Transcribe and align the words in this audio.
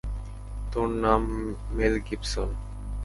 তোর 0.71 0.87
নাম 1.03 1.21
Mel 1.75 1.95
Gibson. 2.07 2.49